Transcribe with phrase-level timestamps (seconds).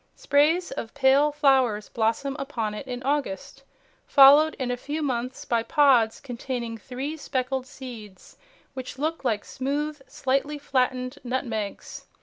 [0.15, 3.61] Sprays of pale flowers blossom upon it in August,
[4.07, 8.35] followed in a few months by pods containing three speckled seeds
[8.73, 12.07] which look like smooth, slightly flattened nutmegs.